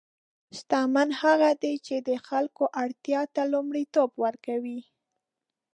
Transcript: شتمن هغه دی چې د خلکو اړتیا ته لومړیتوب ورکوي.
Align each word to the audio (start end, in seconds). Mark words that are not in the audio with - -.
شتمن 0.57 1.09
هغه 1.21 1.49
دی 1.61 1.75
چې 1.85 1.95
د 2.07 2.09
خلکو 2.27 2.63
اړتیا 2.83 3.21
ته 3.33 3.41
لومړیتوب 3.53 4.09
ورکوي. 4.25 4.79